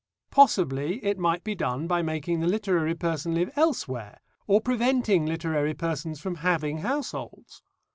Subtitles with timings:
[0.31, 5.75] Possibly it might be done by making the literary person live elsewhere or preventing literary
[5.75, 7.61] persons from having households.